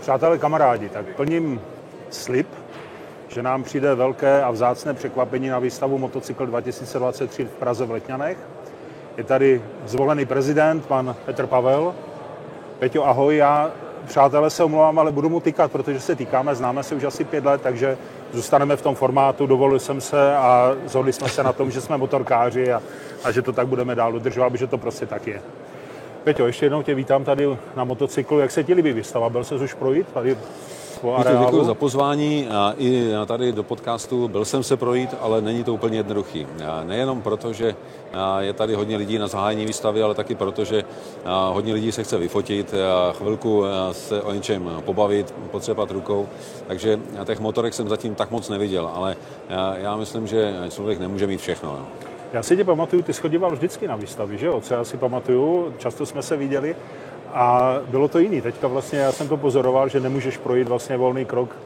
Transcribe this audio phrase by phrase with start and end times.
[0.00, 1.60] Přátelé, kamarádi, tak plním
[2.10, 2.46] slib,
[3.28, 8.38] že nám přijde velké a vzácné překvapení na výstavu Motocykl 2023 v Praze v Letňanech.
[9.16, 11.94] Je tady zvolený prezident, pan Petr Pavel.
[12.78, 13.70] Peťo, ahoj, já
[14.06, 17.44] přátelé se omlouvám, ale budu mu týkat, protože se týkáme, známe se už asi pět
[17.44, 17.98] let, takže
[18.32, 21.96] zůstaneme v tom formátu, dovolil jsem se a zhodli jsme se na tom, že jsme
[21.96, 22.82] motorkáři a,
[23.24, 25.42] a že to tak budeme dál dodržovat, že to prostě tak je.
[26.24, 28.38] Peťo, ještě jednou tě vítám tady na motocyklu.
[28.38, 29.28] Jak se ti líbí výstava?
[29.28, 30.36] Byl se už projít tady
[31.00, 31.46] po areálu?
[31.46, 34.28] Děkuji za pozvání a i tady do podcastu.
[34.28, 36.46] Byl jsem se projít, ale není to úplně jednoduchý.
[36.84, 37.74] Nejenom proto, že
[38.38, 40.84] je tady hodně lidí na zahájení výstavy, ale taky proto, že
[41.52, 42.74] hodně lidí se chce vyfotit,
[43.12, 46.28] chvilku se o něčem pobavit, potřebat rukou.
[46.66, 49.16] Takže těch motorek jsem zatím tak moc neviděl, ale
[49.76, 51.86] já myslím, že člověk nemůže mít všechno.
[52.32, 54.60] Já si tě pamatuju, ty schodíval vždycky na výstavy, že jo?
[54.60, 56.76] Co já si pamatuju, často jsme se viděli
[57.32, 58.40] a bylo to jiný.
[58.40, 61.56] Teďka vlastně já jsem to pozoroval, že nemůžeš projít vlastně volný krok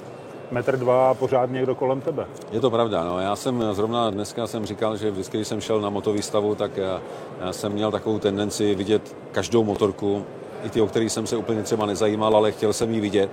[0.51, 2.27] metr dva a pořád někdo kolem tebe.
[2.53, 3.21] Je to pravda, no.
[3.21, 7.01] Já jsem zrovna dneska jsem říkal, že vždycky, když jsem šel na motovýstavu, tak já,
[7.41, 10.25] já jsem měl takovou tendenci vidět každou motorku,
[10.65, 13.31] i ty, o kterých jsem se úplně třeba nezajímal, ale chtěl jsem ji vidět.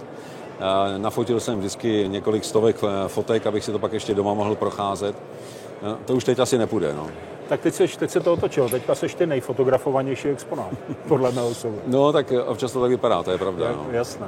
[0.97, 5.15] Nafotil jsem vždycky několik stovek eh, fotek, abych si to pak ještě doma mohl procházet.
[5.83, 6.93] No, to už teď asi nepůjde.
[6.93, 7.07] No.
[7.49, 10.69] Tak teď, seš, teď se to otočilo, teďka seš ty nejfotografovanější exponát,
[11.07, 11.79] podle mého soudu.
[11.87, 13.67] No, tak občas to tak vypadá, to je pravda.
[13.67, 13.85] Je, no.
[13.91, 14.27] Jasné.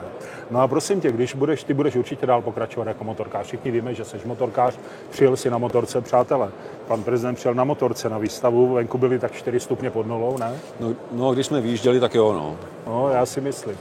[0.51, 3.45] No a prosím tě, když budeš, ty budeš určitě dál pokračovat jako motorkář.
[3.45, 4.79] Všichni víme, že jsi motorkář,
[5.09, 6.51] přijel si na motorce, přátelé.
[6.87, 10.55] Pan prezident přijel na motorce na výstavu, venku byly tak 4 stupně pod nulou, ne?
[10.79, 12.57] No, no když jsme vyjížděli, tak jo, no.
[12.87, 13.77] No, já si myslím.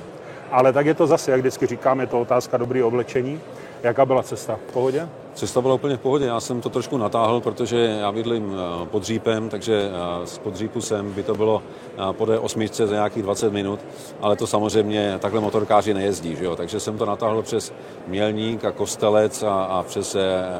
[0.51, 3.41] Ale tak je to zase, jak vždycky říkám, je to otázka dobrý oblečení.
[3.83, 4.59] Jaká byla cesta?
[4.69, 5.09] V pohodě?
[5.35, 6.27] Cesta byla úplně v pohodě.
[6.27, 10.81] Já jsem to trošku natáhl, protože já bydlím eh, pod Řípem, takže eh, z Podřípu
[10.81, 11.63] sem by to bylo
[11.95, 13.81] eh, po osmičce za nějakých 20 minut,
[14.21, 16.57] ale to samozřejmě takhle motorkáři nejezdí, že jo?
[16.57, 17.73] takže jsem to natáhl přes
[18.07, 20.17] Mělník a Kostelec a, a přes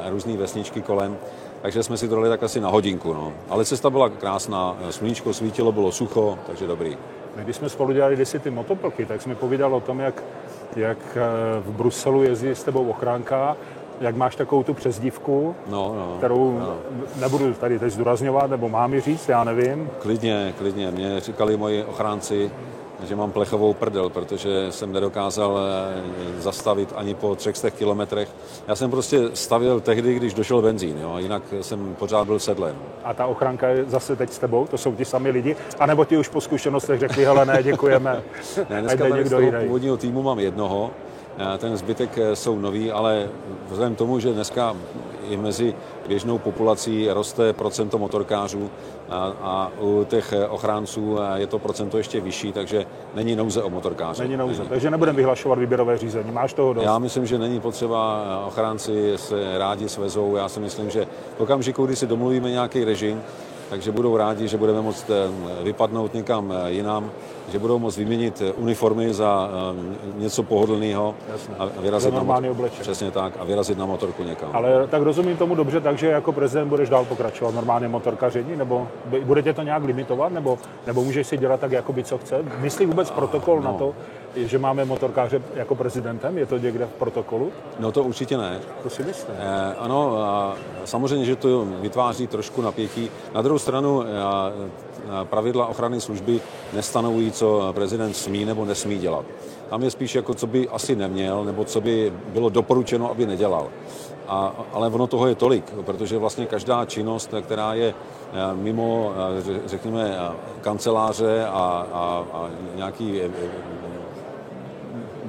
[0.09, 1.17] různé vesničky kolem.
[1.61, 3.13] Takže jsme si to dali tak asi na hodinku.
[3.13, 3.33] No.
[3.49, 6.97] Ale cesta byla krásná, sluníčko svítilo, bylo sucho, takže dobrý.
[7.35, 10.23] My když jsme spolu dělali kdysi ty motoplky, tak jsme povídal o tom, jak,
[10.75, 10.97] jak
[11.59, 13.57] v Bruselu jezdí s tebou ochránka
[14.01, 16.77] jak máš takovou tu přezdívku, no, no, kterou no.
[17.19, 19.89] nebudu tady teď zdůrazňovat, nebo mám ji říct, já nevím.
[19.99, 20.91] Klidně, klidně.
[20.91, 22.51] Mě říkali moji ochránci,
[23.07, 28.29] že mám plechovou prdel, protože jsem nedokázal eh, zastavit ani po 300 kilometrech.
[28.67, 32.75] Já jsem prostě stavil tehdy, když došel benzín, jo, jinak jsem pořád byl sedlen.
[33.03, 34.67] A ta ochranka je zase teď s tebou?
[34.67, 35.55] To jsou ti sami lidi?
[35.79, 38.23] A nebo ti už po zkušenostech řekli, hele ne, děkujeme.
[38.69, 40.91] ne, dneska tady z toho původního týmu mám jednoho,
[41.57, 43.29] ten zbytek eh, jsou nový, ale
[43.69, 44.75] vzhledem k tomu, že dneska
[45.29, 45.75] i mezi
[46.07, 48.69] běžnou populací roste procento motorkářů
[49.09, 52.85] a, a u těch eh, ochránců je to procento ještě vyšší, takže
[53.15, 54.23] není nouze o motorkáře.
[54.23, 54.69] Není nouze, není.
[54.69, 56.31] takže nebudeme vyhlašovat výběrové řízení.
[56.31, 56.83] Máš toho dost?
[56.83, 60.35] Já myslím, že není potřeba, ochránci se rádi svezou.
[60.35, 61.07] Já si myslím, že
[61.37, 63.21] v okamžiku, kdy si domluvíme nějaký režim,
[63.69, 65.05] takže budou rádi, že budeme moct
[65.63, 67.11] vypadnout někam jinam
[67.51, 69.49] že budou moct vyměnit eh, uniformy za
[70.15, 71.15] uh, něco pohodlného
[71.59, 72.69] a vyrazit na motor...
[72.79, 74.49] Přesně tak, a vyrazit na motorku někam.
[74.53, 78.87] Ale tak rozumím tomu dobře, takže jako prezident budeš dál pokračovat normálně motorkaření, nebo
[79.23, 80.57] budete to nějak limitovat, nebo,
[80.87, 82.45] nebo můžeš si dělat tak, jakoby co chce?
[82.59, 83.71] Myslí vůbec protokol no.
[83.71, 83.95] na to,
[84.35, 86.37] že máme motorkáře jako prezidentem?
[86.37, 87.51] Je to někde v protokolu?
[87.79, 88.59] No to určitě ne.
[88.83, 89.35] To si myslím.
[89.39, 90.17] Eh, ano,
[90.85, 93.09] samozřejmě, že to vytváří trošku napětí.
[93.33, 94.03] Na druhou stranu
[95.23, 96.41] pravidla ochrany služby
[96.73, 99.25] nestanovují, co prezident smí nebo nesmí dělat.
[99.69, 103.67] Tam je spíš jako, co by asi neměl, nebo co by bylo doporučeno, aby nedělal.
[104.27, 109.59] A, ale ono toho je tolik, protože vlastně každá činnost, která je eh, mimo, eh,
[109.65, 110.17] řekněme,
[110.61, 113.29] kanceláře a, a, a nějaký eh,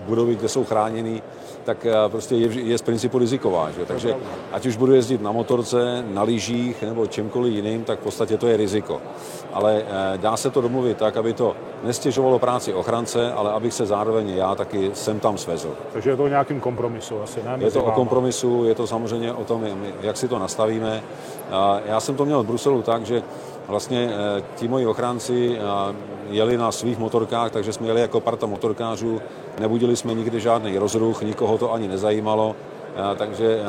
[0.05, 1.23] budovy, kde jsou chráněny,
[1.65, 3.71] tak prostě je, je z principu riziková.
[3.71, 3.87] Že?
[3.87, 4.15] Takže
[4.53, 8.47] ať už budu jezdit na motorce, na lyžích nebo čemkoliv jiným, tak v podstatě to
[8.47, 9.01] je riziko
[9.55, 13.87] ale eh, dá se to domluvit tak, aby to nestěžovalo práci ochrance, ale abych se
[13.87, 15.77] zároveň já taky sem tam svezl.
[15.93, 17.57] Takže je to o nějakým kompromisu asi, ne?
[17.59, 17.93] Je to váma.
[17.93, 19.67] o kompromisu, je to samozřejmě o tom,
[20.01, 21.03] jak si to nastavíme.
[21.87, 23.23] Já jsem to měl v Bruselu tak, že
[23.69, 25.95] vlastně eh, ti moji ochránci eh,
[26.31, 29.21] jeli na svých motorkách, takže jsme jeli jako parta motorkářů,
[29.61, 32.57] nebudili jsme nikdy žádný rozruch, nikoho to ani nezajímalo,
[33.17, 33.61] takže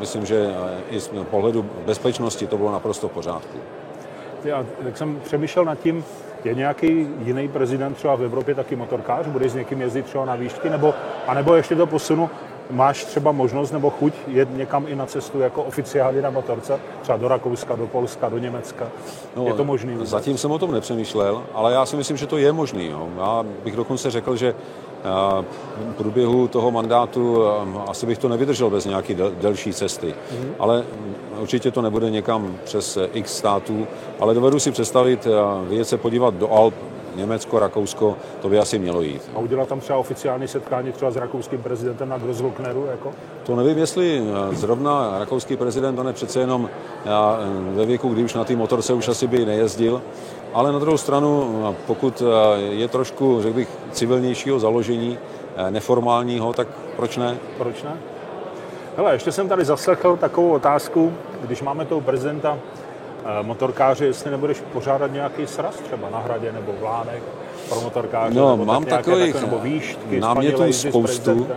[0.00, 0.54] myslím, že
[0.90, 3.58] i z pohledu bezpečnosti to bylo naprosto v pořádku
[4.46, 6.04] já, jak jsem přemýšlel nad tím,
[6.44, 9.26] je nějaký jiný prezident třeba v Evropě taky motorkář?
[9.26, 10.70] Budeš s někým jezdit třeba na výšky?
[10.70, 10.94] Nebo,
[11.26, 12.30] anebo ještě to posunu,
[12.70, 17.18] máš třeba možnost nebo chuť jet někam i na cestu jako oficiálně na motorce, třeba
[17.18, 18.86] do Rakouska, do Polska, do Německa?
[19.36, 19.96] No, je to možný?
[20.02, 22.86] Zatím jsem o tom nepřemýšlel, ale já si myslím, že to je možný.
[22.86, 23.08] Jo.
[23.18, 24.54] Já bych dokonce řekl, že
[25.90, 27.44] v průběhu toho mandátu
[27.88, 30.06] asi bych to nevydržel bez nějaké delší cesty.
[30.06, 30.50] Mm-hmm.
[30.58, 30.84] Ale
[31.40, 33.86] určitě to nebude někam přes x států,
[34.20, 35.26] ale dovedu si představit,
[35.68, 36.74] vyjet se podívat do Alp,
[37.16, 39.30] Německo, Rakousko, to by asi mělo jít.
[39.34, 42.86] A udělat tam třeba oficiální setkání třeba s rakouským prezidentem na Grossglockneru?
[42.90, 43.12] Jako?
[43.42, 44.22] To nevím, jestli
[44.52, 46.70] zrovna rakouský prezident, on je přece jenom
[47.04, 47.38] já,
[47.74, 50.02] ve věku, kdy už na té motorce už asi by nejezdil,
[50.54, 52.22] ale na druhou stranu, pokud
[52.70, 55.18] je trošku, řekl bych, civilnějšího založení,
[55.70, 57.36] neformálního, tak proč ne?
[57.58, 57.96] Proč ne?
[58.96, 62.85] Hele, ještě jsem tady zaslechl takovou otázku, když máme toho prezidenta Eh,
[63.42, 67.22] motorkáři, jestli nebudeš pořádat nějaký sraz třeba na hradě nebo v Lánech
[67.68, 71.48] pro motorkáře, no, nebo mám tak takových takové, nebo výštky, námětů spoustu.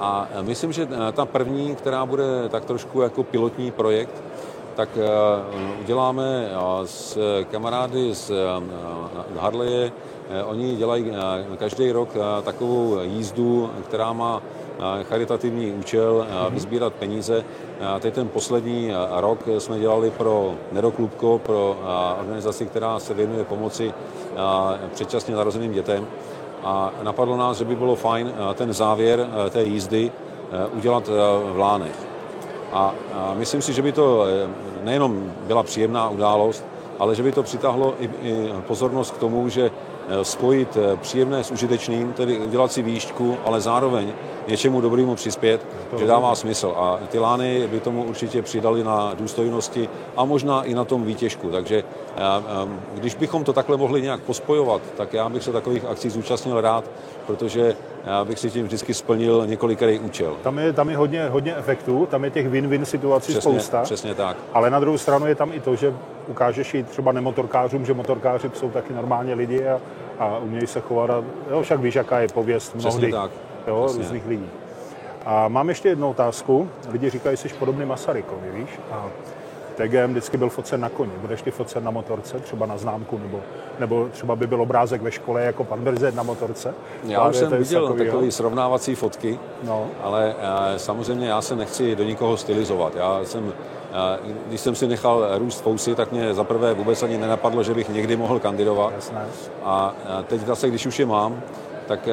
[0.00, 4.22] A myslím, že eh, ta první, která bude tak trošku jako pilotní projekt,
[4.76, 5.08] tak eh,
[5.80, 6.48] uděláme
[6.84, 7.18] s
[7.50, 8.32] kamarády z
[9.38, 9.92] Harleje,
[10.44, 11.12] oni dělají
[11.56, 12.08] každý rok
[12.44, 14.42] takovou jízdu, která má
[15.02, 17.44] charitativní účel, vyzbírat peníze.
[18.00, 21.76] Teď ten poslední rok jsme dělali pro Nedoklubko, pro
[22.20, 23.94] organizaci, která se věnuje pomoci
[24.92, 26.06] předčasně narozeným dětem.
[26.64, 30.12] A napadlo nás, že by bylo fajn ten závěr té jízdy
[30.74, 31.08] udělat
[31.52, 32.10] v Lánech.
[32.72, 32.94] A
[33.34, 34.48] myslím si, že by to e,
[34.84, 36.64] nejenom byla příjemná událost,
[36.98, 38.10] ale že by to přitáhlo i,
[38.66, 39.70] pozornost k tomu, že e,
[40.22, 44.12] spojit e, příjemné s užitečným, tedy udělat si výšku, ale zároveň
[44.48, 45.66] něčemu dobrému přispět,
[45.98, 46.74] že dává smysl.
[46.76, 51.50] A ty lány by tomu určitě přidali na důstojnosti a možná i na tom výtěžku.
[51.50, 51.84] Takže
[52.94, 56.84] když bychom to takhle mohli nějak pospojovat, tak já bych se takových akcí zúčastnil rád,
[57.26, 57.76] protože
[58.06, 60.36] já bych si tím vždycky splnil několikerý účel.
[60.42, 63.82] Tam je, tam je hodně, hodně efektů, tam je těch win-win situací přesně, spousta.
[63.82, 64.36] Přesně tak.
[64.52, 65.94] Ale na druhou stranu je tam i to, že
[66.26, 69.80] ukážeš i třeba nemotorkářům, že motorkáři jsou taky normálně lidi a,
[70.18, 71.10] a umějí se chovat.
[71.10, 72.90] A, jo, však víš, jaká je pověst mnohdy.
[72.90, 73.30] Přesně tak
[73.66, 74.50] jo, různých lidí.
[75.24, 76.68] A mám ještě jednu otázku.
[76.90, 78.70] Lidi říkají, že jsi podobný Masarykovi, víš?
[78.92, 79.06] A
[79.76, 81.12] TGM vždycky byl focen na koni.
[81.20, 83.40] Budeš ty focen na motorce, třeba na známku, nebo,
[83.78, 86.74] nebo třeba by byl obrázek ve škole jako pan Berzet na motorce?
[87.04, 89.86] Já už jsem viděl takový, takový srovnávací fotky, no.
[90.02, 92.94] ale uh, samozřejmě já se nechci do nikoho stylizovat.
[92.96, 93.52] Já jsem
[94.46, 98.16] když jsem si nechal růst fousy, tak mě zaprvé vůbec ani nenapadlo, že bych někdy
[98.16, 98.92] mohl kandidovat.
[99.64, 99.94] A
[100.26, 101.42] teď zase, když už je mám,
[101.90, 102.08] tak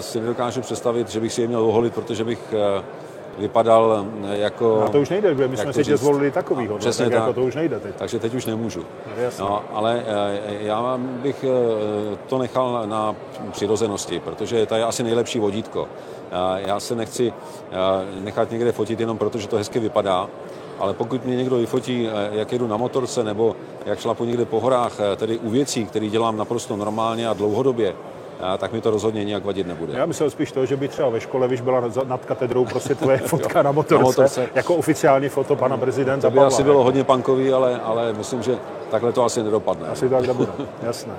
[0.00, 2.82] si nedokážu představit, že bych si je měl oholit, protože bych eh,
[3.38, 4.78] vypadal eh, jako...
[4.80, 7.20] No to už nejde, my jsme si tě zvolili takovýho, no, přesně tak, tak.
[7.20, 7.94] Jako to už nejde teď.
[7.94, 8.84] Takže teď už nemůžu.
[9.38, 11.44] No, no, ale eh, já bych
[12.26, 13.14] to nechal na
[13.52, 15.88] přirozenosti, protože to je asi nejlepší vodítko.
[16.56, 17.32] Já se nechci
[18.20, 20.28] nechat někde fotit jenom proto, že to hezky vypadá,
[20.80, 23.56] ale pokud mě někdo vyfotí, jak jedu na motorce nebo
[23.86, 27.94] jak šlapu někde po horách, tedy u věcí, které dělám naprosto normálně a dlouhodobě,
[28.58, 29.92] tak mi to rozhodně nějak vadit nebude.
[29.96, 33.18] Já myslel spíš to, že by třeba ve škole, když byla nad katedrou prostě tvoje
[33.26, 36.26] fotka na motorce, na motorce, jako oficiální foto pana prezidenta.
[36.26, 38.58] To by Pavla, asi bylo hodně punkový, ale, ale myslím, že
[38.90, 39.88] takhle to asi nedopadne.
[39.88, 40.52] Asi tak nebude,
[40.82, 41.14] jasné.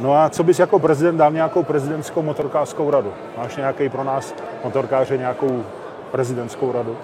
[0.00, 3.12] No a co bys jako prezident dal nějakou prezidentskou motorkářskou radu?
[3.38, 4.34] Máš nějaký pro nás
[4.64, 5.64] motorkáře nějakou
[6.10, 6.96] prezidentskou radu?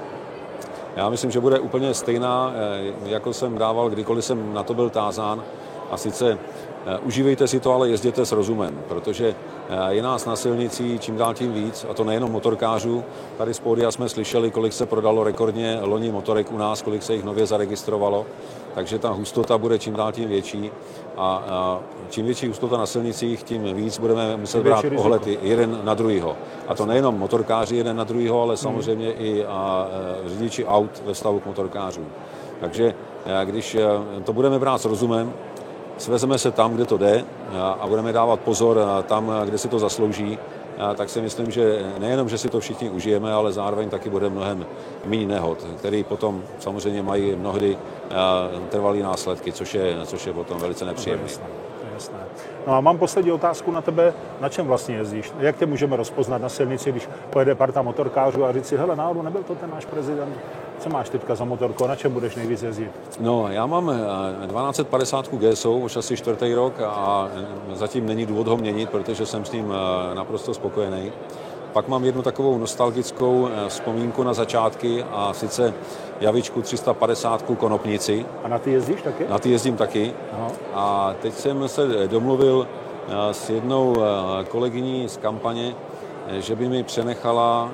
[0.98, 4.90] Já myslím, že bude úplně stejná, eh, jako jsem dával, kdykoliv jsem na to byl
[4.90, 5.42] tázán.
[5.90, 6.38] A sice
[6.86, 9.34] Eh, užívejte si to, ale jezděte s rozumem, protože
[9.88, 13.04] je nás na silnici čím dál tím víc, a to nejenom motorkářů.
[13.38, 17.14] Tady z pódia jsme slyšeli, kolik se prodalo rekordně loni motorek u nás, kolik se
[17.14, 18.26] jich nově zaregistrovalo,
[18.74, 20.70] takže ta hustota bude čím dál tím větší
[21.16, 26.36] a, čím větší hustota na silnicích, tím víc budeme muset brát ohled jeden na druhýho.
[26.68, 31.14] A to nejenom motorkáři jeden na druhýho, ale samozřejmě i a, eh, řidiči aut ve
[31.14, 32.06] stavu k motorkářům.
[32.60, 32.94] Takže
[33.44, 33.76] když
[34.24, 35.32] to budeme brát s rozumem,
[35.98, 37.24] svezeme se tam, kde to jde
[37.80, 40.38] a budeme dávat pozor tam, kde si to zaslouží,
[40.96, 44.66] tak si myslím, že nejenom, že si to všichni užijeme, ale zároveň taky bude mnohem
[45.04, 47.78] méně nehod, který potom samozřejmě mají mnohdy
[48.68, 51.28] trvalý následky, což je, což je potom velice nepříjemné.
[51.98, 52.18] Jasné.
[52.66, 54.14] No a mám poslední otázku na tebe.
[54.40, 55.32] Na čem vlastně jezdíš?
[55.38, 59.22] Jak tě můžeme rozpoznat na silnici, když pojede parta motorkářů a říct si, hele, náhodou
[59.22, 60.34] nebyl to ten náš prezident?
[60.78, 61.86] Co máš teďka za motorku?
[61.86, 62.90] Na čem budeš nejvíc jezdit?
[63.20, 63.92] No, já mám
[64.46, 67.28] 1250 eh, GSO už asi čtvrtý rok a
[67.72, 71.12] eh, zatím není důvod ho měnit, protože jsem s tím eh, naprosto spokojený.
[71.72, 75.74] Pak mám jednu takovou nostalgickou vzpomínku na začátky a sice
[76.20, 78.26] Javičku 350 Konopnici.
[78.44, 79.26] A na ty jezdíš taky?
[79.28, 80.14] Na ty jezdím taky.
[80.32, 80.48] Aha.
[80.74, 82.68] A teď jsem se domluvil
[83.32, 83.96] s jednou
[84.48, 85.74] kolegyní z kampaně,
[86.38, 87.70] že by mi přenechala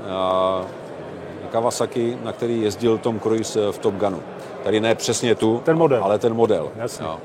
[1.50, 4.22] Kawasaki, na který jezdil Tom Cruise v Top Gunu.
[4.64, 6.04] Tady ne přesně tu, ten model.
[6.04, 6.68] ale ten model.
[6.76, 7.06] Jasně.
[7.06, 7.18] Jo.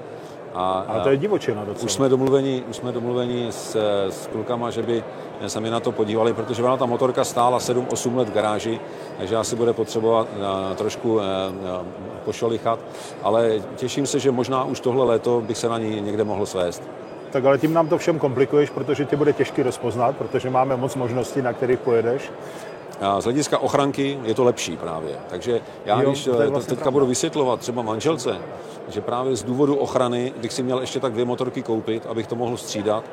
[0.54, 1.86] A, a to je divočina docela.
[1.86, 3.76] Už jsme domluveni, už jsme domluveni s,
[4.10, 5.04] s klukama, že by
[5.48, 8.80] se mi na to podívali, protože ona ta motorka stála 7-8 let v garáži,
[9.18, 11.22] takže asi bude potřebovat uh, trošku uh,
[12.26, 12.80] pošolichat,
[13.24, 16.84] ale těším se, že možná už tohle léto bych se na ní někde mohl svést.
[17.32, 20.96] Tak ale tím nám to všem komplikuješ, protože tě bude těžké rozpoznat, protože máme moc
[20.96, 22.32] možností, na kterých pojedeš.
[23.20, 25.12] Z hlediska ochranky je to lepší právě.
[25.30, 26.92] Takže já, jo, když to vlastně teďka pravda.
[26.92, 28.38] budu vysvětlovat třeba manželce,
[28.88, 32.36] že právě z důvodu ochrany bych si měl ještě tak dvě motorky koupit, abych to
[32.36, 33.04] mohl střídat,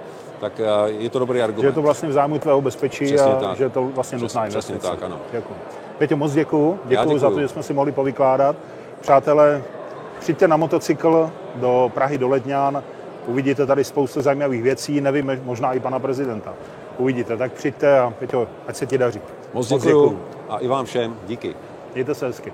[0.41, 1.63] tak eh, je to dobrý argument.
[1.63, 3.57] Že je to vlastně v zájmu tvého bezpečí přesně a tak.
[3.57, 4.79] že je to vlastně nutná investice.
[4.79, 5.19] Přesně tak, ano.
[5.33, 5.55] Děkuji.
[5.99, 6.79] Peťo, moc děkuju.
[6.85, 8.57] Děkuju za to, že jsme si mohli povykládat.
[9.01, 9.63] Přátelé,
[10.21, 12.83] přijďte na motocykl do Prahy, do Letňán,
[13.27, 16.55] uvidíte tady spoustu zajímavých věcí, nevím, možná i pana prezidenta.
[16.99, 19.21] Uvidíte, tak přijďte a Peťo, ať se ti daří.
[19.55, 21.55] Moc děkuju, a i vám všem díky.
[21.95, 22.53] Mějte se hezky.